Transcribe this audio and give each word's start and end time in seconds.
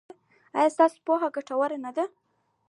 ایا 0.57 0.69
ستاسو 0.75 0.97
پوهه 1.05 1.27
ګټوره 1.35 1.77
نه 1.85 1.91
ده؟ 1.95 2.05